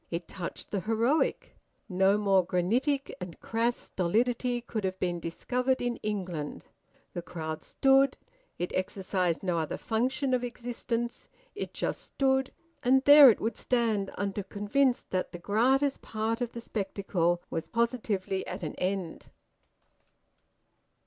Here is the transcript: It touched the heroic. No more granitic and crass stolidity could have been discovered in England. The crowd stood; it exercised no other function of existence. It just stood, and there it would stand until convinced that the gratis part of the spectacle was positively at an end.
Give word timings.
It 0.09 0.27
touched 0.27 0.71
the 0.71 0.79
heroic. 0.79 1.55
No 1.87 2.17
more 2.17 2.43
granitic 2.43 3.15
and 3.21 3.39
crass 3.39 3.77
stolidity 3.77 4.59
could 4.61 4.83
have 4.83 4.99
been 4.99 5.19
discovered 5.19 5.79
in 5.79 5.97
England. 5.97 6.65
The 7.13 7.21
crowd 7.21 7.61
stood; 7.63 8.17
it 8.57 8.73
exercised 8.73 9.43
no 9.43 9.59
other 9.59 9.77
function 9.77 10.33
of 10.33 10.43
existence. 10.43 11.29
It 11.53 11.75
just 11.75 12.01
stood, 12.01 12.51
and 12.81 13.03
there 13.03 13.29
it 13.29 13.39
would 13.39 13.57
stand 13.57 14.09
until 14.17 14.43
convinced 14.45 15.11
that 15.11 15.33
the 15.33 15.37
gratis 15.37 15.99
part 16.01 16.41
of 16.41 16.53
the 16.53 16.61
spectacle 16.61 17.43
was 17.51 17.67
positively 17.67 18.43
at 18.47 18.63
an 18.63 18.73
end. 18.79 19.29